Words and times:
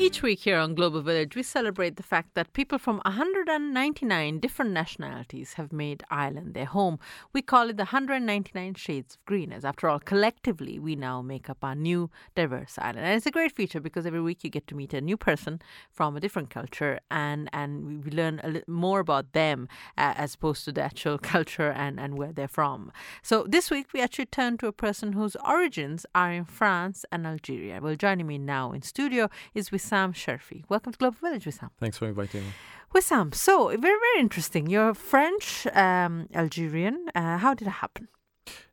Each 0.00 0.22
week 0.22 0.38
here 0.38 0.58
on 0.58 0.76
Global 0.76 1.02
Village, 1.02 1.34
we 1.34 1.42
celebrate 1.42 1.96
the 1.96 2.04
fact 2.04 2.34
that 2.34 2.52
people 2.52 2.78
from 2.78 2.98
199 2.98 4.38
different 4.38 4.70
nationalities 4.70 5.54
have 5.54 5.72
made 5.72 6.04
Ireland 6.08 6.54
their 6.54 6.66
home. 6.66 7.00
We 7.32 7.42
call 7.42 7.68
it 7.68 7.78
the 7.78 7.82
199 7.82 8.74
Shades 8.74 9.16
of 9.16 9.24
Green, 9.26 9.52
as 9.52 9.64
after 9.64 9.88
all, 9.88 9.98
collectively, 9.98 10.78
we 10.78 10.94
now 10.94 11.20
make 11.20 11.50
up 11.50 11.64
our 11.64 11.74
new 11.74 12.10
diverse 12.36 12.78
island. 12.78 13.06
And 13.06 13.16
it's 13.16 13.26
a 13.26 13.32
great 13.32 13.50
feature 13.50 13.80
because 13.80 14.06
every 14.06 14.20
week 14.20 14.44
you 14.44 14.50
get 14.50 14.68
to 14.68 14.76
meet 14.76 14.94
a 14.94 15.00
new 15.00 15.16
person 15.16 15.60
from 15.90 16.16
a 16.16 16.20
different 16.20 16.50
culture 16.50 17.00
and, 17.10 17.50
and 17.52 18.04
we 18.04 18.12
learn 18.12 18.40
a 18.44 18.48
little 18.50 18.72
more 18.72 19.00
about 19.00 19.32
them 19.32 19.66
uh, 19.96 20.14
as 20.16 20.34
opposed 20.34 20.64
to 20.66 20.70
the 20.70 20.82
actual 20.82 21.18
culture 21.34 21.72
and, 21.72 21.98
and 21.98 22.16
where 22.16 22.32
they're 22.32 22.46
from. 22.46 22.92
So 23.20 23.46
this 23.48 23.68
week, 23.68 23.88
we 23.92 24.00
actually 24.00 24.26
turn 24.26 24.58
to 24.58 24.68
a 24.68 24.72
person 24.72 25.14
whose 25.14 25.34
origins 25.44 26.06
are 26.14 26.32
in 26.32 26.44
France 26.44 27.04
and 27.10 27.26
Algeria. 27.26 27.80
Well, 27.82 27.96
joining 27.96 28.28
me 28.28 28.38
now 28.38 28.70
in 28.70 28.82
studio 28.82 29.28
is 29.54 29.70
Wissame 29.70 29.87
Wissame 29.88 30.12
Cherfi. 30.12 30.64
Welcome 30.68 30.92
to 30.92 30.98
Global 30.98 31.18
Village, 31.18 31.44
Wissame. 31.44 31.70
Thanks 31.80 31.96
for 31.96 32.06
inviting 32.06 32.42
me. 32.42 32.52
Wissame, 32.94 33.34
so 33.34 33.68
very, 33.68 33.78
very 33.78 34.20
interesting. 34.20 34.66
You're 34.66 34.92
French 34.92 35.66
um, 35.68 36.28
Algerian. 36.34 37.06
Uh, 37.14 37.38
how 37.38 37.54
did 37.54 37.68
it 37.68 37.76
happen? 37.84 38.08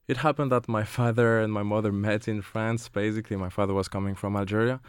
It 0.07 0.17
happened 0.17 0.51
that 0.51 0.67
my 0.67 0.83
father 0.83 1.39
and 1.39 1.53
my 1.53 1.63
mother 1.63 1.91
met 1.91 2.27
in 2.27 2.41
France. 2.41 2.89
Basically, 2.89 3.37
my 3.37 3.49
father 3.49 3.73
was 3.73 3.87
coming 3.87 4.15
from 4.15 4.35
Algeria, 4.35 4.81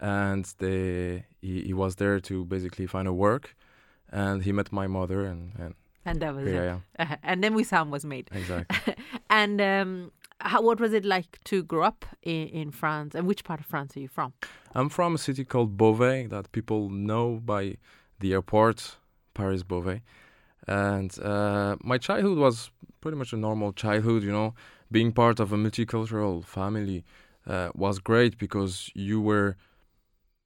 and 0.00 0.44
they, 0.58 1.26
he, 1.40 1.62
he 1.62 1.74
was 1.74 1.96
there 1.96 2.20
to 2.20 2.44
basically 2.44 2.86
find 2.86 3.08
a 3.08 3.12
work, 3.12 3.56
and 4.10 4.44
he 4.44 4.52
met 4.52 4.70
my 4.72 4.86
mother, 4.86 5.24
and 5.24 5.52
and, 5.58 5.74
and 6.04 6.20
that 6.20 6.34
was 6.34 6.46
it. 6.46 6.80
Uh, 6.98 7.16
and 7.24 7.42
then 7.42 7.54
Wissame 7.54 7.90
was 7.90 8.04
made. 8.04 8.30
Exactly. 8.32 8.94
and 9.30 9.60
um, 9.60 10.12
how, 10.44 10.62
what 10.62 10.80
was 10.80 10.92
it 10.92 11.04
like 11.04 11.38
to 11.44 11.62
grow 11.62 11.84
up 11.84 12.04
in, 12.22 12.48
in, 12.48 12.70
France? 12.70 13.14
And 13.14 13.26
which 13.26 13.44
part 13.44 13.60
of 13.60 13.66
France 13.66 13.96
are 13.96 14.00
you 14.00 14.08
from? 14.08 14.32
I'm 14.74 14.88
from 14.88 15.14
a 15.14 15.18
city 15.18 15.44
called 15.44 15.76
Beauvais 15.76 16.26
that 16.26 16.50
people 16.52 16.88
know 16.90 17.40
by 17.44 17.76
the 18.20 18.32
airport, 18.32 18.96
Paris 19.34 19.62
Beauvais. 19.62 20.02
And 20.66 21.18
uh, 21.20 21.76
my 21.82 21.98
childhood 21.98 22.38
was 22.38 22.70
pretty 23.00 23.16
much 23.16 23.32
a 23.32 23.36
normal 23.36 23.72
childhood, 23.72 24.22
you 24.22 24.32
know. 24.32 24.54
Being 24.90 25.12
part 25.12 25.40
of 25.40 25.52
a 25.52 25.56
multicultural 25.56 26.44
family 26.44 27.04
uh, 27.46 27.70
was 27.74 27.98
great 27.98 28.38
because 28.38 28.90
you 28.94 29.20
were 29.20 29.56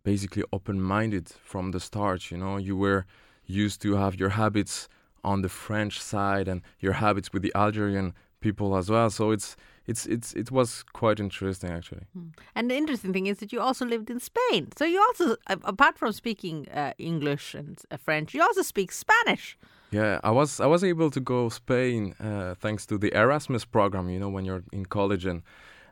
basically 0.05 0.45
open 0.53 0.81
minded 0.81 1.29
from 1.29 1.73
the 1.73 1.81
start, 1.81 2.31
you 2.31 2.39
know. 2.39 2.57
You 2.57 2.77
were 2.77 3.07
used 3.45 3.83
to 3.83 3.97
have 3.97 4.19
your 4.19 4.31
habits 4.31 4.89
on 5.25 5.43
the 5.43 5.49
French 5.49 6.01
side 6.01 6.49
and 6.49 6.63
your 6.81 6.95
habits 6.95 7.33
with 7.33 7.43
the 7.43 7.53
Algerian 7.55 8.15
people 8.41 8.77
as 8.77 8.89
well. 8.89 9.11
So 9.11 9.33
it's 9.33 9.57
it's 9.87 10.07
it's 10.07 10.33
it 10.35 10.51
was 10.51 10.83
quite 10.93 11.21
interesting 11.21 11.71
actually. 11.71 12.07
Hmm. 12.13 12.29
And 12.55 12.71
the 12.71 12.77
interesting 12.77 13.13
thing 13.13 13.27
is 13.27 13.39
that 13.39 13.53
you 13.53 13.61
also 13.61 13.85
lived 13.87 14.11
in 14.11 14.21
Spain. 14.21 14.69
So 14.77 14.85
you 14.85 15.01
also, 15.01 15.37
apart 15.47 15.99
from 15.99 16.13
speaking 16.13 16.69
uh, 16.69 16.93
English 16.99 17.55
and 17.55 17.81
uh, 17.91 17.97
French, 17.97 18.35
you 18.35 18.43
also 18.43 18.63
speak 18.63 18.93
Spanish. 18.93 19.59
Yeah, 19.91 20.21
I 20.25 20.31
was 20.31 20.61
I 20.61 20.67
was 20.67 20.83
able 20.83 21.11
to 21.11 21.21
go 21.21 21.49
to 21.49 21.55
Spain 21.55 22.15
uh, 22.21 22.55
thanks 22.55 22.87
to 22.87 22.99
the 22.99 23.17
Erasmus 23.17 23.65
program. 23.65 24.11
You 24.11 24.19
know, 24.19 24.29
when 24.29 24.45
you're 24.45 24.65
in 24.73 24.87
college 24.87 25.25
and 25.25 25.43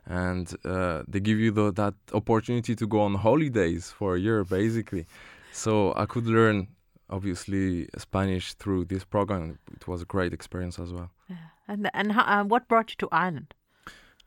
and 0.07 0.53
uh, 0.65 1.03
they 1.07 1.19
give 1.19 1.39
you 1.39 1.51
the, 1.51 1.71
that 1.73 1.95
opportunity 2.13 2.75
to 2.75 2.87
go 2.87 3.01
on 3.01 3.15
holidays 3.15 3.89
for 3.89 4.15
a 4.15 4.19
year, 4.19 4.43
basically. 4.43 5.07
So 5.51 5.93
I 5.95 6.05
could 6.05 6.27
learn 6.27 6.67
obviously 7.09 7.87
Spanish 7.97 8.53
through 8.53 8.85
this 8.85 9.03
program. 9.03 9.57
It 9.73 9.87
was 9.87 10.01
a 10.01 10.05
great 10.05 10.33
experience 10.33 10.77
as 10.79 10.91
well. 10.91 11.09
Yeah. 11.29 11.37
And 11.67 11.89
and 11.93 12.11
how, 12.11 12.23
uh, 12.23 12.43
what 12.43 12.67
brought 12.67 12.91
you 12.91 12.95
to 12.97 13.07
Ireland? 13.11 13.53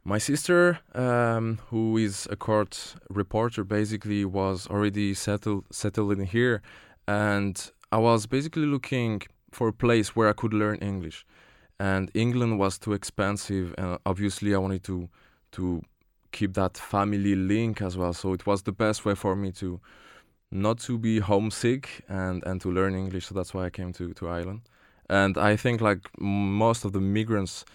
My 0.09 0.17
sister, 0.17 0.79
um, 0.95 1.59
who 1.69 1.99
is 1.99 2.27
a 2.31 2.37
court 2.37 2.95
reporter, 3.11 3.63
basically 3.63 4.25
was 4.25 4.67
already 4.67 5.13
settled 5.13 5.67
settled 5.71 6.13
in 6.13 6.25
here, 6.25 6.63
and 7.07 7.55
I 7.93 7.99
was 7.99 8.25
basically 8.25 8.65
looking 8.65 9.21
for 9.51 9.69
a 9.69 9.73
place 9.75 10.17
where 10.17 10.31
I 10.31 10.33
could 10.33 10.55
learn 10.55 10.77
English. 10.77 11.27
And 11.79 12.11
England 12.15 12.59
was 12.59 12.79
too 12.79 12.95
expensive, 12.95 13.75
and 13.77 13.99
obviously 14.07 14.55
I 14.55 14.59
wanted 14.59 14.83
to 14.85 15.11
to 15.53 15.83
keep 16.33 16.55
that 16.55 16.79
family 16.79 17.35
link 17.35 17.83
as 17.83 17.99
well. 17.99 18.15
So 18.15 18.33
it 18.33 18.47
was 18.47 18.63
the 18.63 18.73
best 18.73 19.05
way 19.05 19.15
for 19.15 19.37
me 19.37 19.53
to 19.61 19.79
not 20.51 20.79
to 20.87 20.97
be 20.99 21.19
homesick 21.19 22.03
and 22.09 22.43
and 22.47 22.63
to 22.63 22.73
learn 22.73 22.95
English. 22.95 23.27
So 23.27 23.35
that's 23.35 23.53
why 23.53 23.67
I 23.67 23.71
came 23.71 23.93
to 23.93 24.15
to 24.15 24.29
Ireland. 24.29 24.63
And 25.11 25.37
I 25.37 25.57
think 25.57 25.83
like 25.83 26.09
most 26.19 26.87
of 26.87 26.93
the 26.93 27.01
migrants 27.01 27.67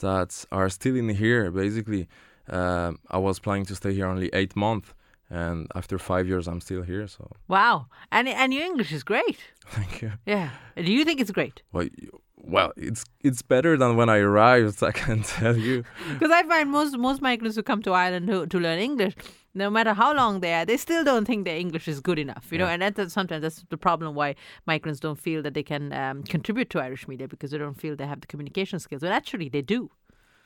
that 0.00 0.44
are 0.52 0.68
still 0.68 0.96
in 0.96 1.08
here. 1.08 1.50
Basically, 1.50 2.08
uh, 2.48 2.92
I 3.10 3.18
was 3.18 3.38
planning 3.38 3.66
to 3.66 3.74
stay 3.74 3.94
here 3.94 4.06
only 4.06 4.28
eight 4.32 4.56
months, 4.56 4.92
and 5.30 5.68
after 5.74 5.98
five 5.98 6.26
years, 6.26 6.48
I'm 6.48 6.60
still 6.60 6.82
here. 6.82 7.06
So 7.06 7.30
wow, 7.48 7.86
and 8.12 8.28
and 8.28 8.52
your 8.52 8.64
English 8.64 8.92
is 8.92 9.02
great. 9.04 9.38
Thank 9.66 10.02
you. 10.02 10.12
Yeah, 10.26 10.50
do 10.76 10.92
you 10.92 11.04
think 11.04 11.20
it's 11.20 11.30
great? 11.30 11.62
Well, 11.72 11.88
well, 12.36 12.72
it's 12.76 13.04
it's 13.20 13.42
better 13.42 13.76
than 13.76 13.96
when 13.96 14.08
I 14.08 14.18
arrived. 14.18 14.82
I 14.90 14.92
can 14.92 15.22
tell 15.22 15.56
you. 15.56 15.84
Because 16.12 16.32
I 16.32 16.42
find 16.44 16.70
most 16.70 16.96
most 16.98 17.22
migrants 17.22 17.56
who 17.56 17.62
come 17.62 17.82
to 17.82 17.92
Ireland 17.92 18.26
to, 18.28 18.46
to 18.46 18.58
learn 18.58 18.78
English, 18.78 19.14
no 19.54 19.70
matter 19.70 19.94
how 19.94 20.14
long 20.14 20.40
they 20.40 20.54
are, 20.54 20.64
they 20.64 20.76
still 20.76 21.04
don't 21.04 21.24
think 21.24 21.44
their 21.44 21.56
English 21.56 21.88
is 21.88 22.00
good 22.00 22.18
enough. 22.18 22.46
You 22.50 22.58
yeah. 22.58 22.64
know, 22.64 22.84
and 22.84 22.96
that's 22.96 23.12
sometimes 23.12 23.42
that's 23.42 23.64
the 23.68 23.76
problem 23.76 24.14
why 24.14 24.36
migrants 24.66 25.00
don't 25.00 25.18
feel 25.18 25.42
that 25.42 25.54
they 25.54 25.62
can 25.62 25.92
um, 25.92 26.22
contribute 26.22 26.70
to 26.70 26.80
Irish 26.80 27.08
media 27.08 27.28
because 27.28 27.50
they 27.50 27.58
don't 27.58 27.80
feel 27.80 27.96
they 27.96 28.06
have 28.06 28.20
the 28.20 28.26
communication 28.26 28.78
skills. 28.78 29.02
But 29.02 29.12
actually, 29.12 29.48
they 29.48 29.62
do. 29.62 29.90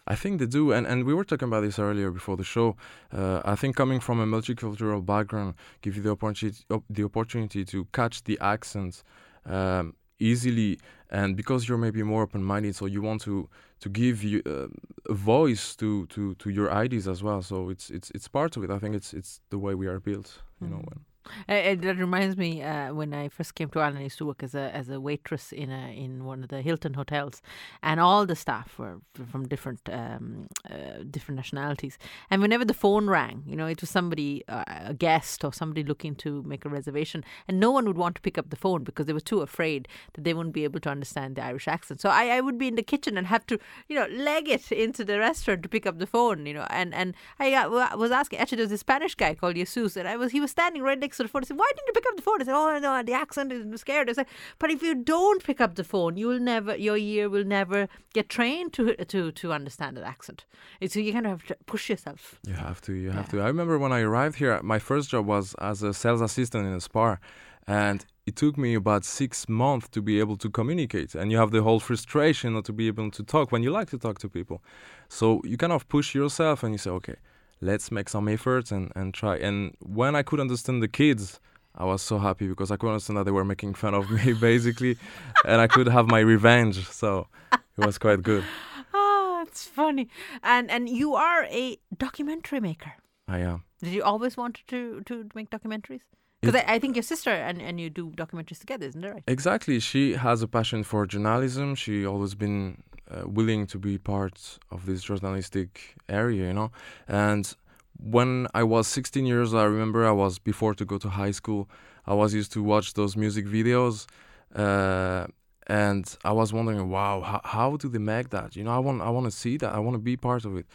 I 0.06 0.16
think 0.16 0.38
they 0.38 0.46
do, 0.46 0.72
and, 0.72 0.86
and 0.86 1.04
we 1.04 1.14
were 1.14 1.24
talking 1.24 1.48
about 1.48 1.62
this 1.62 1.78
earlier 1.78 2.10
before 2.10 2.36
the 2.36 2.44
show. 2.44 2.76
Uh, 3.10 3.40
I 3.44 3.54
think 3.54 3.74
coming 3.74 4.00
from 4.00 4.20
a 4.20 4.26
multicultural 4.26 5.04
background 5.04 5.54
gives 5.80 5.96
you 5.96 6.02
the 6.02 6.10
opportunity 6.10 6.64
the 6.90 7.04
opportunity 7.04 7.64
to 7.64 7.86
catch 7.92 8.22
the 8.24 8.38
accents 8.40 9.02
um, 9.46 9.94
easily, 10.18 10.78
and 11.10 11.36
because 11.36 11.68
you're 11.68 11.78
maybe 11.78 12.02
more 12.02 12.22
open 12.22 12.42
minded, 12.42 12.74
so 12.76 12.86
you 12.86 13.02
want 13.02 13.22
to 13.22 13.48
to 13.80 13.88
give 13.88 14.22
you 14.24 14.42
uh, 14.46 14.68
a 15.10 15.14
voice 15.14 15.76
to, 15.76 16.06
to, 16.06 16.34
to 16.36 16.48
your 16.48 16.72
ideas 16.72 17.06
as 17.06 17.22
well. 17.22 17.42
So 17.42 17.68
it's 17.68 17.90
it's 17.90 18.10
it's 18.12 18.28
part 18.28 18.56
of 18.56 18.64
it. 18.64 18.70
I 18.70 18.78
think 18.78 18.94
it's 18.94 19.12
it's 19.12 19.40
the 19.50 19.58
way 19.58 19.74
we 19.74 19.86
are 19.86 20.00
built. 20.00 20.42
You 20.60 20.68
mm. 20.68 20.70
know 20.70 20.82
when. 20.88 21.00
Uh, 21.48 21.74
that 21.74 21.96
reminds 21.98 22.36
me 22.36 22.62
uh, 22.62 22.92
when 22.92 23.14
I 23.14 23.28
first 23.28 23.54
came 23.54 23.68
to 23.70 23.80
Ireland, 23.80 23.98
I 23.98 24.02
used 24.02 24.18
to 24.18 24.26
work 24.26 24.42
as 24.42 24.54
a 24.54 24.74
as 24.74 24.88
a 24.88 25.00
waitress 25.00 25.52
in 25.52 25.70
a 25.70 25.96
in 25.96 26.24
one 26.24 26.42
of 26.42 26.48
the 26.48 26.62
Hilton 26.62 26.94
hotels, 26.94 27.42
and 27.82 28.00
all 28.00 28.26
the 28.26 28.36
staff 28.36 28.78
were 28.78 29.00
from 29.30 29.46
different 29.48 29.80
um, 29.90 30.48
uh, 30.70 31.02
different 31.10 31.36
nationalities. 31.36 31.98
And 32.30 32.42
whenever 32.42 32.64
the 32.64 32.74
phone 32.74 33.08
rang, 33.08 33.42
you 33.46 33.56
know, 33.56 33.66
it 33.66 33.80
was 33.80 33.90
somebody 33.90 34.44
uh, 34.48 34.64
a 34.66 34.94
guest 34.94 35.44
or 35.44 35.52
somebody 35.52 35.82
looking 35.82 36.14
to 36.16 36.42
make 36.42 36.64
a 36.64 36.68
reservation, 36.68 37.24
and 37.48 37.58
no 37.58 37.70
one 37.70 37.86
would 37.86 37.98
want 37.98 38.16
to 38.16 38.22
pick 38.22 38.38
up 38.38 38.50
the 38.50 38.56
phone 38.56 38.84
because 38.84 39.06
they 39.06 39.12
were 39.12 39.20
too 39.20 39.40
afraid 39.40 39.88
that 40.14 40.24
they 40.24 40.34
wouldn't 40.34 40.54
be 40.54 40.64
able 40.64 40.80
to 40.80 40.90
understand 40.90 41.36
the 41.36 41.42
Irish 41.42 41.68
accent. 41.68 42.00
So 42.00 42.08
I, 42.10 42.28
I 42.36 42.40
would 42.40 42.58
be 42.58 42.68
in 42.68 42.74
the 42.74 42.82
kitchen 42.82 43.16
and 43.16 43.26
have 43.26 43.46
to 43.46 43.58
you 43.88 43.96
know 43.96 44.06
leg 44.06 44.48
it 44.48 44.70
into 44.72 45.04
the 45.04 45.18
restaurant 45.18 45.62
to 45.62 45.68
pick 45.68 45.86
up 45.86 45.98
the 45.98 46.06
phone, 46.06 46.46
you 46.46 46.54
know, 46.54 46.66
and 46.70 46.94
and 46.94 47.14
I 47.38 47.54
uh, 47.54 47.96
was 47.96 48.10
asking 48.10 48.38
actually 48.38 48.56
there 48.56 48.66
was 48.66 48.72
a 48.72 48.78
Spanish 48.78 49.14
guy 49.14 49.34
called 49.34 49.56
Jesus, 49.56 49.96
and 49.96 50.06
I 50.08 50.16
was 50.16 50.32
he 50.32 50.40
was 50.40 50.50
standing 50.50 50.82
right 50.82 50.98
next 50.98 51.13
next 51.14 51.16
to 51.18 51.22
the 51.22 51.28
phone. 51.28 51.42
I 51.42 51.46
said, 51.46 51.58
Why 51.58 51.70
didn't 51.74 51.86
you 51.86 51.92
pick 51.92 52.06
up 52.06 52.16
the 52.16 52.22
phone? 52.22 52.40
I 52.40 52.44
said, 52.44 52.54
Oh, 52.54 52.78
no, 52.78 53.02
the 53.02 53.12
accent 53.12 53.52
is 53.52 53.80
scared. 53.80 54.10
I 54.10 54.12
said, 54.12 54.26
But 54.58 54.70
if 54.70 54.82
you 54.82 54.94
don't 54.94 55.42
pick 55.42 55.60
up 55.60 55.74
the 55.74 55.84
phone, 55.84 56.16
you 56.16 56.28
will 56.28 56.40
never, 56.40 56.76
your 56.76 56.96
ear 56.96 57.28
will 57.28 57.44
never 57.44 57.88
get 58.12 58.28
trained 58.28 58.72
to 58.74 58.94
to 58.96 59.32
to 59.32 59.52
understand 59.52 59.96
the 59.96 60.04
accent. 60.04 60.44
So 60.88 61.00
you 61.00 61.12
kind 61.12 61.26
of 61.26 61.32
have 61.32 61.46
to 61.46 61.56
push 61.66 61.88
yourself. 61.88 62.38
You 62.46 62.54
have 62.54 62.80
to, 62.82 62.92
you 62.92 63.10
have 63.10 63.26
yeah. 63.26 63.40
to. 63.40 63.42
I 63.42 63.46
remember 63.46 63.78
when 63.78 63.92
I 63.92 64.00
arrived 64.00 64.36
here, 64.36 64.60
my 64.62 64.78
first 64.78 65.10
job 65.10 65.26
was 65.26 65.54
as 65.60 65.82
a 65.82 65.92
sales 65.92 66.20
assistant 66.20 66.66
in 66.66 66.72
a 66.72 66.80
spa. 66.80 67.18
And 67.66 68.04
it 68.26 68.36
took 68.36 68.58
me 68.58 68.74
about 68.74 69.04
six 69.04 69.48
months 69.48 69.88
to 69.88 70.02
be 70.02 70.18
able 70.18 70.36
to 70.36 70.50
communicate 70.50 71.14
and 71.14 71.30
you 71.30 71.38
have 71.38 71.50
the 71.50 71.62
whole 71.62 71.80
frustration 71.80 72.54
not 72.54 72.64
to 72.64 72.72
be 72.72 72.86
able 72.86 73.10
to 73.10 73.22
talk 73.22 73.52
when 73.52 73.62
you 73.62 73.70
like 73.70 73.88
to 73.90 73.98
talk 73.98 74.18
to 74.18 74.28
people 74.28 74.62
so 75.08 75.42
you 75.44 75.56
kind 75.58 75.72
of 75.72 75.86
push 75.88 76.14
yourself 76.14 76.62
and 76.62 76.72
you 76.72 76.78
say 76.78 76.90
okay 76.90 77.16
let's 77.64 77.90
make 77.90 78.08
some 78.08 78.28
efforts 78.28 78.70
and, 78.70 78.92
and 78.94 79.14
try. 79.14 79.36
And 79.36 79.74
when 79.80 80.14
I 80.14 80.22
could 80.22 80.40
understand 80.40 80.82
the 80.82 80.88
kids, 80.88 81.40
I 81.74 81.84
was 81.84 82.02
so 82.02 82.18
happy 82.18 82.46
because 82.46 82.70
I 82.70 82.76
could 82.76 82.88
understand 82.88 83.16
that 83.16 83.24
they 83.24 83.30
were 83.30 83.44
making 83.44 83.74
fun 83.74 83.94
of 83.94 84.10
me 84.10 84.32
basically, 84.50 84.96
and 85.44 85.60
I 85.60 85.66
could 85.66 85.88
have 85.88 86.06
my 86.06 86.20
revenge. 86.20 86.86
So 86.88 87.26
it 87.52 87.84
was 87.84 87.98
quite 87.98 88.22
good. 88.22 88.44
Ah, 88.96 89.40
oh, 89.40 89.44
it's 89.44 89.64
funny. 89.64 90.08
And 90.44 90.70
and 90.70 90.88
you 90.88 91.16
are 91.16 91.44
a 91.50 91.78
documentary 91.98 92.60
maker. 92.60 92.92
I 93.26 93.40
am. 93.40 93.64
Did 93.82 93.92
you 93.92 94.04
always 94.04 94.36
want 94.36 94.62
to 94.68 95.02
to 95.06 95.28
make 95.34 95.50
documentaries? 95.50 96.04
Because 96.40 96.60
I, 96.60 96.74
I, 96.74 96.78
think 96.78 96.94
your 96.94 97.02
sister 97.02 97.30
and, 97.30 97.60
and 97.60 97.80
you 97.80 97.90
do 97.90 98.10
documentaries 98.10 98.60
together, 98.60 98.86
isn't 98.86 99.02
it 99.02 99.10
right? 99.10 99.24
Exactly. 99.26 99.80
She 99.80 100.12
has 100.12 100.42
a 100.42 100.48
passion 100.48 100.84
for 100.84 101.06
journalism. 101.06 101.74
She 101.74 102.06
always 102.06 102.34
been 102.34 102.82
uh, 103.10 103.22
willing 103.26 103.66
to 103.66 103.78
be 103.78 103.98
part 103.98 104.58
of 104.70 104.86
this 104.86 105.02
journalistic 105.02 105.96
area, 106.08 106.48
you 106.48 106.52
know. 106.52 106.70
And 107.08 107.54
when 107.98 108.46
I 108.54 108.62
was 108.62 108.86
16 108.88 109.26
years, 109.26 109.54
I 109.54 109.64
remember 109.64 110.06
I 110.06 110.12
was 110.12 110.38
before 110.38 110.74
to 110.74 110.84
go 110.84 110.98
to 110.98 111.08
high 111.08 111.30
school. 111.30 111.68
I 112.06 112.14
was 112.14 112.34
used 112.34 112.52
to 112.52 112.62
watch 112.62 112.94
those 112.94 113.16
music 113.16 113.46
videos, 113.46 114.06
uh, 114.54 115.26
and 115.66 116.16
I 116.24 116.32
was 116.32 116.52
wondering, 116.52 116.90
wow, 116.90 117.22
how, 117.22 117.40
how 117.44 117.76
do 117.76 117.88
they 117.88 117.98
make 117.98 118.30
that? 118.30 118.56
You 118.56 118.64
know, 118.64 118.72
I 118.72 118.78
want 118.78 119.00
I 119.00 119.08
want 119.10 119.24
to 119.26 119.30
see 119.30 119.56
that. 119.58 119.74
I 119.74 119.78
want 119.78 119.94
to 119.94 119.98
be 119.98 120.16
part 120.16 120.44
of 120.44 120.56
it. 120.56 120.66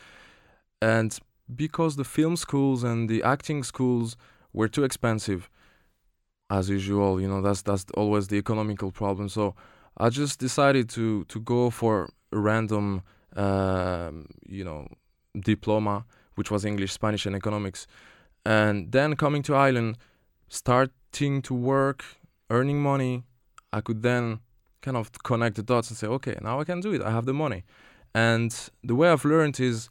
And 0.81 1.17
because 1.55 1.95
the 1.95 2.03
film 2.03 2.35
schools 2.35 2.83
and 2.83 3.09
the 3.09 3.21
acting 3.23 3.63
schools 3.63 4.17
were 4.53 4.67
too 4.67 4.83
expensive, 4.83 5.49
as 6.49 6.69
usual, 6.69 7.21
you 7.21 7.27
know, 7.27 7.41
that's 7.41 7.61
that's 7.61 7.85
always 7.95 8.27
the 8.27 8.37
economical 8.37 8.91
problem. 8.91 9.29
So 9.29 9.55
I 9.97 10.09
just 10.09 10.39
decided 10.39 10.89
to 10.89 11.25
to 11.25 11.39
go 11.39 11.69
for 11.69 12.09
random, 12.31 13.01
um, 13.35 14.27
you 14.47 14.63
know, 14.63 14.87
diploma, 15.39 16.05
which 16.35 16.51
was 16.51 16.65
English, 16.65 16.93
Spanish, 16.93 17.25
and 17.25 17.35
economics, 17.35 17.87
and 18.45 18.91
then 18.91 19.15
coming 19.15 19.41
to 19.43 19.55
Ireland, 19.55 19.97
starting 20.47 21.41
to 21.41 21.53
work, 21.53 22.03
earning 22.49 22.81
money, 22.81 23.23
I 23.71 23.81
could 23.81 24.01
then 24.01 24.39
kind 24.81 24.97
of 24.97 25.11
connect 25.23 25.55
the 25.55 25.63
dots 25.63 25.89
and 25.89 25.97
say, 25.97 26.07
okay, 26.07 26.37
now 26.41 26.59
I 26.59 26.63
can 26.63 26.79
do 26.79 26.93
it. 26.93 27.01
I 27.01 27.11
have 27.11 27.25
the 27.25 27.33
money. 27.33 27.63
And 28.15 28.55
the 28.83 28.95
way 28.95 29.09
I've 29.09 29.25
learned 29.25 29.59
is 29.59 29.89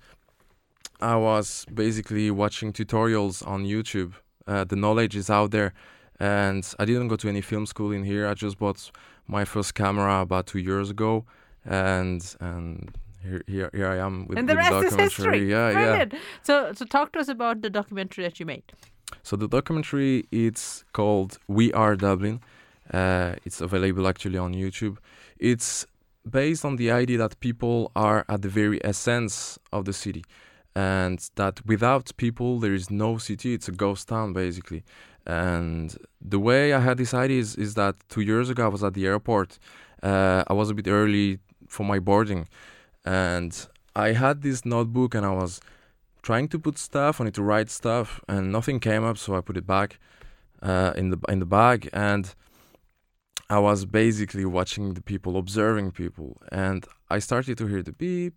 I 1.00 1.16
was 1.16 1.64
basically 1.72 2.30
watching 2.30 2.72
tutorials 2.72 3.46
on 3.46 3.64
YouTube. 3.64 4.14
Uh, 4.46 4.64
the 4.64 4.76
knowledge 4.76 5.14
is 5.14 5.30
out 5.30 5.50
there. 5.50 5.72
And 6.18 6.66
I 6.80 6.84
didn't 6.84 7.08
go 7.08 7.16
to 7.16 7.28
any 7.28 7.40
film 7.40 7.66
school 7.66 7.92
in 7.92 8.02
here. 8.02 8.26
I 8.26 8.34
just 8.34 8.58
bought 8.58 8.90
my 9.28 9.44
first 9.44 9.74
camera 9.74 10.20
about 10.20 10.46
two 10.46 10.58
years 10.58 10.90
ago. 10.90 11.26
And 11.68 12.22
and 12.40 12.90
here, 13.22 13.42
here, 13.46 13.70
here 13.74 13.88
I 13.88 13.98
am 13.98 14.26
with, 14.26 14.38
and 14.38 14.48
the 14.48 14.54
with 14.54 14.58
rest 14.64 14.72
is 14.72 14.90
documentary. 14.96 15.40
history. 15.40 15.50
Yeah, 15.50 15.72
Brilliant. 15.72 16.12
yeah. 16.14 16.18
So, 16.42 16.72
so 16.72 16.84
talk 16.84 17.12
to 17.12 17.18
us 17.20 17.28
about 17.28 17.62
the 17.62 17.70
documentary 17.70 18.24
that 18.24 18.40
you 18.40 18.46
made. 18.46 18.64
So 19.22 19.36
the 19.36 19.48
documentary 19.48 20.26
it's 20.30 20.84
called 20.92 21.38
We 21.46 21.72
Are 21.72 21.96
Dublin. 21.96 22.40
Uh, 22.92 23.34
it's 23.44 23.60
available 23.60 24.06
actually 24.08 24.38
on 24.38 24.54
YouTube. 24.54 24.96
It's 25.38 25.86
based 26.28 26.64
on 26.64 26.76
the 26.76 26.90
idea 26.90 27.18
that 27.18 27.38
people 27.40 27.90
are 27.94 28.24
at 28.28 28.42
the 28.42 28.48
very 28.48 28.82
essence 28.84 29.58
of 29.72 29.84
the 29.84 29.92
city, 29.92 30.24
and 30.74 31.18
that 31.34 31.64
without 31.66 32.10
people 32.16 32.58
there 32.60 32.74
is 32.74 32.90
no 32.90 33.18
city. 33.18 33.52
It's 33.54 33.68
a 33.68 33.72
ghost 33.72 34.08
town 34.08 34.32
basically. 34.32 34.84
And 35.26 35.94
the 36.22 36.38
way 36.38 36.72
I 36.72 36.80
had 36.80 36.96
this 36.96 37.12
idea 37.12 37.40
is, 37.40 37.54
is 37.56 37.74
that 37.74 37.96
two 38.08 38.22
years 38.22 38.48
ago 38.48 38.64
I 38.64 38.68
was 38.68 38.82
at 38.82 38.94
the 38.94 39.06
airport. 39.06 39.58
Uh, 40.02 40.44
I 40.46 40.54
was 40.54 40.70
a 40.70 40.74
bit 40.74 40.86
early 40.88 41.38
for 41.68 41.84
my 41.84 41.98
boarding, 42.00 42.48
and 43.04 43.68
I 43.94 44.12
had 44.12 44.42
this 44.42 44.64
notebook 44.64 45.14
and 45.14 45.24
I 45.26 45.32
was 45.32 45.60
trying 46.22 46.48
to 46.48 46.58
put 46.58 46.78
stuff 46.78 47.20
on 47.20 47.26
it 47.26 47.34
to 47.34 47.42
write 47.42 47.70
stuff, 47.70 48.20
and 48.28 48.50
nothing 48.52 48.80
came 48.80 49.04
up, 49.04 49.16
so 49.18 49.36
I 49.36 49.40
put 49.40 49.56
it 49.56 49.66
back 49.66 49.98
uh, 50.62 50.92
in 50.96 51.10
the 51.10 51.18
in 51.28 51.38
the 51.38 51.46
bag, 51.46 51.88
and 51.92 52.34
I 53.50 53.58
was 53.58 53.84
basically 53.86 54.44
watching 54.44 54.94
the 54.94 55.00
people, 55.02 55.36
observing 55.38 55.92
people, 55.92 56.36
and 56.52 56.84
I 57.08 57.18
started 57.20 57.56
to 57.58 57.66
hear 57.66 57.82
the 57.82 57.92
beep, 57.92 58.34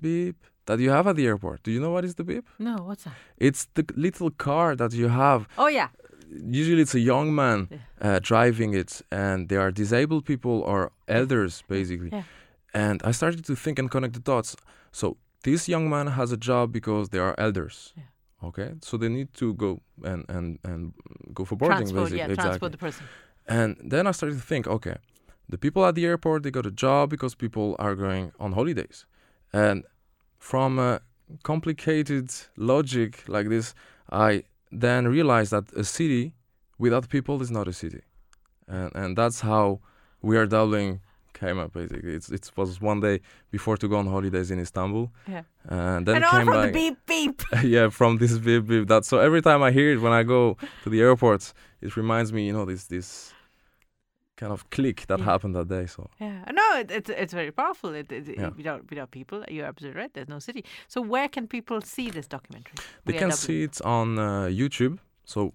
beep 0.00 0.36
that 0.66 0.78
you 0.80 0.90
have 0.90 1.06
at 1.06 1.16
the 1.16 1.26
airport. 1.26 1.62
Do 1.62 1.70
you 1.70 1.80
know 1.80 1.90
what 1.92 2.04
is 2.04 2.14
the 2.14 2.24
beep? 2.24 2.46
No, 2.58 2.76
what's 2.88 3.04
that? 3.04 3.14
It's 3.36 3.66
the 3.74 3.84
little 3.96 4.30
car 4.30 4.74
that 4.76 4.92
you 4.92 5.08
have. 5.08 5.46
Oh 5.56 5.68
yeah, 5.68 5.88
Usually, 6.32 6.82
it's 6.82 6.94
a 6.94 7.00
young 7.00 7.34
man 7.34 7.68
Yeah. 7.70 7.78
uh, 8.00 8.18
driving 8.22 8.72
it, 8.74 9.02
and 9.10 9.48
they 9.48 9.56
are 9.56 9.70
disabled 9.72 10.24
people 10.24 10.62
or 10.72 10.90
elders, 11.08 11.62
basically. 11.68 12.10
Yeah. 12.12 12.22
And 12.72 13.02
I 13.04 13.10
started 13.12 13.44
to 13.46 13.56
think 13.56 13.78
and 13.78 13.90
connect 13.90 14.14
the 14.14 14.20
dots. 14.20 14.56
So 14.92 15.16
this 15.42 15.68
young 15.68 15.88
man 15.88 16.08
has 16.08 16.32
a 16.32 16.36
job 16.36 16.72
because 16.72 17.08
they 17.08 17.18
are 17.18 17.34
elders. 17.38 17.92
Yeah. 17.96 18.04
Okay, 18.42 18.72
so 18.80 18.96
they 18.96 19.08
need 19.08 19.34
to 19.34 19.52
go 19.54 19.80
and 20.02 20.24
and 20.28 20.58
and 20.64 20.94
go 21.34 21.44
for 21.44 21.56
boarding, 21.56 21.78
transport. 21.78 22.04
basically. 22.04 22.18
Yeah, 22.18 22.24
exactly. 22.24 22.44
transport 22.44 22.72
the 22.72 22.78
person. 22.78 23.06
And 23.46 23.76
then 23.84 24.06
I 24.06 24.12
started 24.12 24.36
to 24.36 24.46
think, 24.46 24.66
okay, 24.66 24.96
the 25.48 25.58
people 25.58 25.84
at 25.84 25.94
the 25.94 26.06
airport 26.06 26.42
they 26.42 26.50
got 26.50 26.64
a 26.64 26.70
job 26.70 27.10
because 27.10 27.34
people 27.34 27.76
are 27.78 27.94
going 27.94 28.32
on 28.40 28.52
holidays, 28.52 29.04
and 29.52 29.84
from 30.38 30.78
a 30.78 31.00
complicated 31.42 32.30
logic 32.56 33.28
like 33.28 33.48
this, 33.50 33.74
I 34.10 34.44
then 34.72 35.06
realized 35.08 35.50
that 35.50 35.70
a 35.76 35.84
city 35.84 36.34
without 36.78 37.10
people 37.10 37.42
is 37.42 37.50
not 37.50 37.68
a 37.68 37.72
city, 37.74 38.00
and 38.66 38.90
and 38.94 39.18
that's 39.18 39.40
how 39.40 39.80
we 40.22 40.38
are 40.38 40.46
Dublin 40.46 41.00
came 41.32 41.58
up. 41.58 41.72
Basically, 41.72 42.14
it's 42.14 42.28
it 42.30 42.50
was 42.56 42.80
one 42.80 43.00
day 43.00 43.20
before 43.50 43.76
to 43.76 43.88
go 43.88 43.96
on 43.96 44.06
holidays 44.06 44.50
in 44.50 44.58
Istanbul, 44.60 45.10
Yeah. 45.28 45.42
and 45.68 46.06
then 46.06 46.16
and 46.16 46.24
all 46.24 46.32
came 46.32 46.46
from 46.46 46.62
the 46.66 46.72
beep 46.72 46.96
beep. 47.06 47.42
yeah, 47.64 47.88
from 47.90 48.18
this 48.18 48.38
beep 48.38 48.66
beep. 48.66 48.88
That 48.88 49.04
so 49.04 49.18
every 49.18 49.42
time 49.42 49.62
I 49.62 49.70
hear 49.72 49.92
it 49.92 50.00
when 50.00 50.12
I 50.12 50.22
go 50.22 50.56
to 50.84 50.90
the 50.90 51.00
airport, 51.00 51.52
it 51.80 51.96
reminds 51.96 52.32
me, 52.32 52.46
you 52.46 52.52
know, 52.52 52.64
this 52.64 52.84
this 52.86 53.32
kind 54.36 54.52
of 54.52 54.64
click 54.70 55.06
that 55.06 55.18
Yeah. 55.18 55.24
happened 55.32 55.54
that 55.54 55.68
day. 55.68 55.86
So 55.86 56.08
Yeah, 56.20 56.44
no, 56.52 56.78
it, 56.80 56.90
it's 56.90 57.10
it's 57.10 57.32
very 57.34 57.52
powerful. 57.52 57.94
It, 57.94 58.10
it, 58.12 58.26
Yeah. 58.38 58.50
without 58.56 58.80
without 58.90 59.10
people, 59.10 59.44
you're 59.48 59.66
absolutely 59.66 60.00
right. 60.00 60.12
There's 60.14 60.28
no 60.28 60.38
city. 60.40 60.64
So 60.88 61.00
where 61.02 61.28
can 61.28 61.46
people 61.46 61.80
see 61.82 62.10
this 62.10 62.26
documentary? 62.26 62.74
they 63.04 63.12
We 63.12 63.18
can 63.18 63.32
see 63.32 63.62
it 63.64 63.80
on 63.84 64.18
uh, 64.18 64.48
YouTube. 64.60 64.98
So 65.24 65.52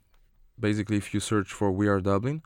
basically, 0.60 0.98
if 0.98 1.14
you 1.14 1.20
search 1.20 1.52
for 1.52 1.72
"We 1.72 1.88
Are 1.88 2.00
Dublin," 2.02 2.42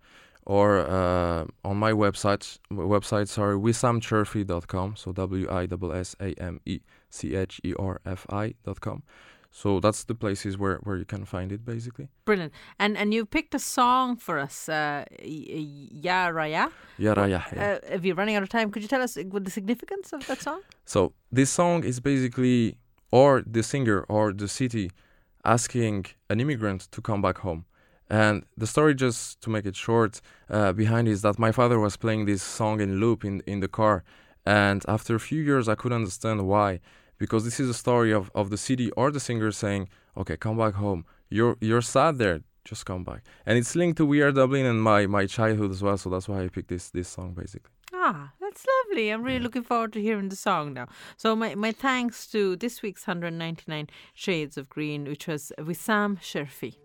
or 0.46 0.80
uh, 0.80 1.46
on 1.64 1.78
my 1.78 1.92
website, 1.92 2.60
website 2.72 3.28
sorry, 3.28 3.58
wissamecherfi.com. 3.58 4.96
So 4.96 5.12
W 5.12 5.50
I 5.50 5.64
S 5.64 5.72
S 5.94 6.16
A 6.20 6.34
M 6.42 6.60
E 6.66 6.80
C 7.10 7.36
H 7.36 7.62
E 7.64 7.74
R 7.78 8.02
F 8.06 8.26
I 8.30 8.56
dot 8.66 8.82
com. 8.82 9.04
So 9.52 9.80
that's 9.80 10.04
the 10.04 10.14
places 10.14 10.58
where, 10.58 10.78
where 10.84 10.98
you 10.98 11.06
can 11.06 11.26
find 11.26 11.52
it 11.52 11.66
basically. 11.66 12.08
Brilliant. 12.26 12.54
And 12.78 12.98
and 12.98 13.14
you 13.14 13.26
picked 13.26 13.56
a 13.56 13.60
song 13.60 14.16
for 14.16 14.38
us, 14.38 14.70
uh, 14.70 15.06
Ya 15.24 16.30
Rayah. 16.30 16.72
Yeah, 16.98 17.26
yeah. 17.26 17.44
Uh, 17.56 17.96
if 17.96 18.06
you're 18.06 18.16
running 18.16 18.36
out 18.36 18.44
of 18.44 18.50
time, 18.50 18.72
could 18.72 18.84
you 18.84 18.88
tell 18.88 19.02
us 19.02 19.18
what 19.30 19.46
the 19.46 19.52
significance 19.52 20.14
of 20.14 20.26
that 20.28 20.42
song? 20.42 20.62
So 20.86 21.14
this 21.32 21.50
song 21.50 21.84
is 21.84 22.00
basically, 22.00 22.78
or 23.12 23.42
the 23.46 23.64
singer 23.64 24.02
or 24.02 24.34
the 24.34 24.48
city, 24.48 24.92
asking 25.44 26.06
an 26.30 26.40
immigrant 26.40 26.82
to 26.92 27.02
come 27.02 27.22
back 27.22 27.40
home. 27.40 27.66
And 28.10 28.44
the 28.58 28.66
story, 28.66 28.96
just 28.96 29.40
to 29.42 29.50
make 29.50 29.66
it 29.66 29.76
short, 29.76 30.20
uh, 30.50 30.74
behind 30.74 31.08
is 31.08 31.22
that 31.22 31.38
my 31.38 31.52
father 31.52 31.80
was 31.80 31.96
playing 31.96 32.26
this 32.26 32.42
song 32.42 32.82
in 32.82 33.00
loop 33.00 33.24
in, 33.24 33.42
in 33.46 33.60
the 33.60 33.68
car, 33.68 34.04
and 34.46 34.84
after 34.88 35.16
a 35.16 35.20
few 35.20 35.42
years, 35.44 35.70
I 35.70 35.76
couldn't 35.76 35.98
understand 35.98 36.48
why, 36.48 36.80
because 37.20 37.44
this 37.44 37.60
is 37.60 37.70
a 37.70 37.74
story 37.74 38.12
of, 38.12 38.32
of 38.34 38.50
the 38.50 38.58
city 38.58 38.90
or 38.92 39.12
the 39.12 39.20
singer 39.20 39.52
saying, 39.52 39.90
"Okay, 40.18 40.38
come 40.38 40.58
back 40.58 40.74
home. 40.74 41.06
You're 41.30 41.56
you're 41.62 41.84
sad 41.84 42.18
there. 42.18 42.42
Just 42.66 42.86
come 42.86 43.04
back." 43.04 43.22
And 43.46 43.58
it's 43.60 43.76
linked 43.76 43.98
to 43.98 44.06
We 44.06 44.22
Are 44.22 44.32
Dublin 44.32 44.66
and 44.66 44.82
my, 44.82 45.06
my 45.06 45.28
childhood 45.28 45.72
as 45.72 45.84
well, 45.84 45.98
so 45.98 46.10
that's 46.10 46.28
why 46.28 46.44
I 46.44 46.48
picked 46.48 46.70
this 46.70 46.90
this 46.90 47.10
song 47.10 47.34
basically. 47.34 47.72
Ah, 47.94 48.34
that's 48.40 48.66
lovely. 48.74 49.10
I'm 49.10 49.24
really 49.24 49.40
looking 49.40 49.64
forward 49.64 49.94
to 49.94 50.02
hearing 50.02 50.30
the 50.30 50.36
song 50.36 50.74
now. 50.74 50.88
So 51.18 51.36
my, 51.36 51.56
my 51.56 51.72
thanks 51.72 52.28
to 52.28 52.56
this 52.56 52.82
week's 52.82 53.06
199 53.08 53.88
Shades 54.14 54.58
of 54.58 54.70
Green, 54.70 55.06
which 55.06 55.28
was 55.28 55.52
Wissame 55.60 56.20
Cherfi. 56.20 56.76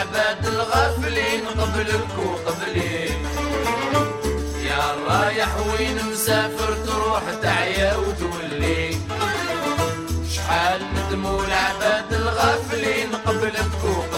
العباد 0.00 0.46
الغافلين 0.46 1.44
قبلك 1.60 2.18
وقبلي 2.18 3.04
يا 4.64 4.94
رايح 5.08 5.48
وين 5.56 5.96
مسافر 6.12 6.74
تروح 6.86 7.22
تروح 7.22 7.22
تعيا 7.42 7.96
وتولي 7.96 8.96
شحال 10.30 10.80
ندموا 10.94 11.44
العباد 11.44 12.12
الغافلين 12.12 13.08
قبلك 13.26 13.84
وقبلي 13.84 14.09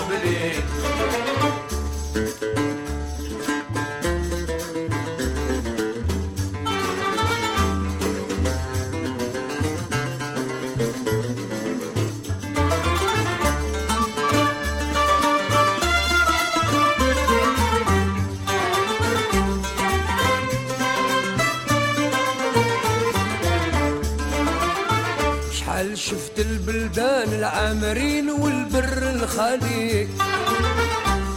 العامرين 27.52 28.30
والبر 28.30 28.99
الخالي 29.11 30.09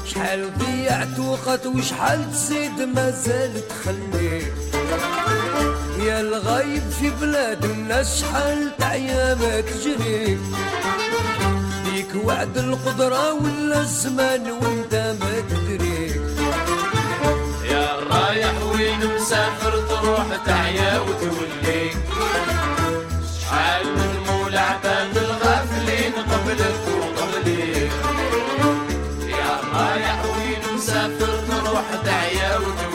شحال 0.05 0.57
ضيعت 0.57 1.19
وقت 1.19 1.65
وشحال 1.65 2.31
تزيد 2.31 2.81
مازال 2.81 3.67
تخلي 3.67 4.41
يا 5.99 6.21
الغايب 6.21 6.83
في 6.99 7.09
بلاد 7.21 7.65
الناس 7.65 8.21
شحال 8.21 8.77
تعيا 8.77 9.35
ما 9.35 9.61
تجري 9.61 10.39
بيك 11.85 12.25
وعد 12.25 12.57
القدرة 12.57 13.33
ولا 13.33 13.81
الزمان 13.81 14.51
وانت 14.51 14.95
ما 14.95 15.39
تدري 15.49 16.21
يا 17.71 17.99
رايح 18.11 18.53
وين 18.73 19.15
مسافر 19.15 19.81
تروح 19.89 20.25
تعيا 20.45 20.99
وتولي 20.99 21.89
شحال 23.41 23.85
العباد 24.47 24.94
الغافلين 24.94 24.94
قبلك 26.45 26.81
وقبلي 27.01 27.89
يا 29.29 29.61
ما 29.73 29.95
يحوي 29.95 30.75
مسافر 30.75 31.39
تروح 31.47 31.85
دعيا 32.05 32.57
وجوي 32.57 32.94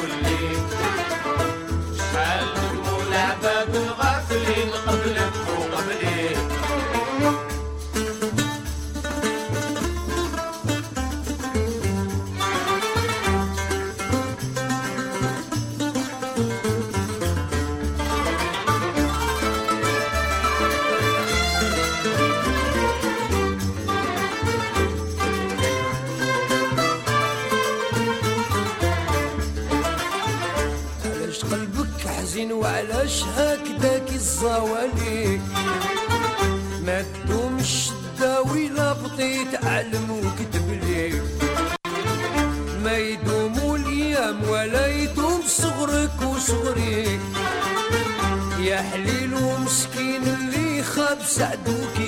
حزين 32.40 32.52
وعلاش 32.52 33.23
هكداك 33.23 34.09
الزوالي. 34.12 35.40
ما 36.87 37.02
تدومش 37.02 37.90
الداوي 37.90 38.68
لا 38.68 38.92
بطيت 38.92 39.64
علم 39.64 40.11
وكتب 40.11 40.70
لي 40.82 41.23
ما 42.85 42.97
يدوموا 42.97 43.76
الأيام 43.76 44.40
ولا 44.49 44.87
يدوم 44.87 45.42
صغرك 45.47 46.23
وصغري. 46.23 47.20
يا 48.61 48.76
حليل 48.76 49.35
ومسكين 49.35 50.23
اللي 50.23 50.82
خاب 50.82 51.18
سعدوك 51.26 52.00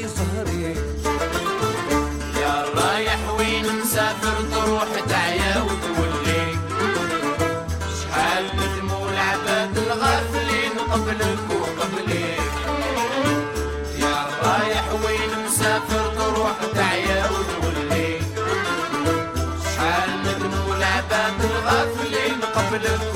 قبلك 22.73 23.13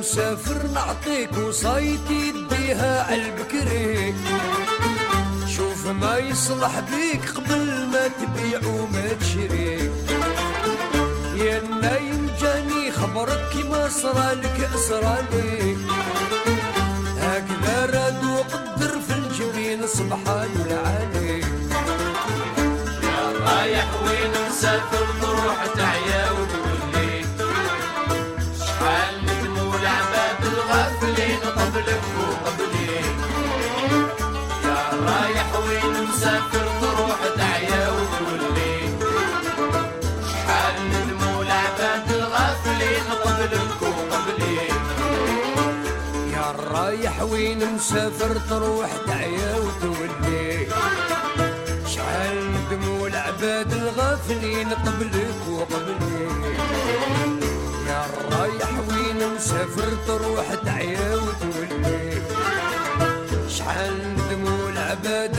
مسافر 0.00 0.66
نعطيك 0.74 1.38
وصايتي. 1.38 2.29
تديها 2.70 3.02
عالبكري 3.02 4.14
شوف 5.56 5.86
ما 5.86 6.18
يصلح 6.18 6.80
بيك 6.80 7.30
قبل 7.30 7.86
ما 7.92 8.08
تبيع 8.08 8.60
وما 8.66 9.12
تشري. 9.20 9.90
يا 11.36 11.60
نايم 11.82 12.30
جاني 12.40 12.92
خبرك 12.92 13.48
كيما 13.52 13.88
صرالك 13.88 14.70
صرالي 14.88 15.76
هكذا 17.18 17.86
راد 17.86 18.24
وقدر 18.24 19.00
في 19.08 19.14
الجبين 19.14 19.86
سبحان 19.86 20.50
العالي 20.66 21.40
يا 23.02 23.32
رايح 23.46 23.86
وين 24.06 24.32
مسافر 24.48 25.06
تروح 25.22 25.66
تعيا 25.76 26.30
تروح 36.80 37.20
تعيا 37.36 37.88
وتولي 37.88 38.76
شحال 40.30 40.76
الغافلين 42.10 43.06
قبلك 43.24 43.82
وقبلي. 43.82 44.56
يا 46.32 46.46
رايح 46.72 47.22
وين 47.22 47.74
مسافر 47.74 48.32
تروح 48.50 48.90
تعيا 49.06 49.54
وتولي 49.56 50.66
شحال 51.86 52.36
ندموا 52.52 53.08
العباد 53.08 53.72
الغافلين 53.72 54.68
قبلك 54.68 55.40
وقبلي. 55.50 56.28
يا 57.88 58.06
رايح 58.32 58.72
وين 58.88 59.34
مسافر 59.36 59.92
تروح 60.06 60.54
تعيا 60.64 61.14
وتولي 61.14 62.22
شحال 63.48 64.16
ندموا 64.16 64.70
العباد 64.70 65.38